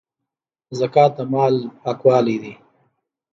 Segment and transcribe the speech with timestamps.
[0.79, 2.53] زکات د مال پاکوالی دی